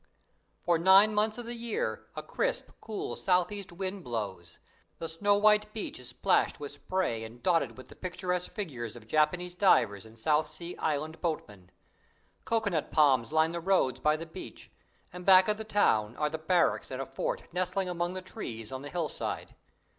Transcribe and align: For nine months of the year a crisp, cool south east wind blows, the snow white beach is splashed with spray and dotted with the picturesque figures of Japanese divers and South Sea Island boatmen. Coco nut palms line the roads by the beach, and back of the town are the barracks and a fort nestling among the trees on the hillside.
For 0.63 0.79
nine 0.79 1.13
months 1.13 1.37
of 1.37 1.45
the 1.45 1.53
year 1.53 2.07
a 2.15 2.23
crisp, 2.23 2.71
cool 2.81 3.15
south 3.15 3.51
east 3.51 3.71
wind 3.71 4.03
blows, 4.03 4.57
the 4.97 5.07
snow 5.07 5.37
white 5.37 5.71
beach 5.73 5.99
is 5.99 6.09
splashed 6.09 6.59
with 6.59 6.71
spray 6.71 7.23
and 7.23 7.39
dotted 7.43 7.77
with 7.77 7.89
the 7.89 7.95
picturesque 7.95 8.49
figures 8.49 8.95
of 8.95 9.05
Japanese 9.05 9.53
divers 9.53 10.07
and 10.07 10.17
South 10.17 10.47
Sea 10.47 10.75
Island 10.77 11.21
boatmen. 11.21 11.69
Coco 12.45 12.71
nut 12.71 12.91
palms 12.91 13.31
line 13.31 13.51
the 13.51 13.59
roads 13.59 13.99
by 13.99 14.15
the 14.17 14.25
beach, 14.25 14.71
and 15.13 15.23
back 15.23 15.47
of 15.47 15.57
the 15.57 15.63
town 15.63 16.15
are 16.17 16.31
the 16.31 16.39
barracks 16.39 16.89
and 16.89 16.99
a 16.99 17.05
fort 17.05 17.43
nestling 17.53 17.87
among 17.87 18.15
the 18.15 18.23
trees 18.23 18.71
on 18.71 18.81
the 18.81 18.89
hillside. 18.89 19.53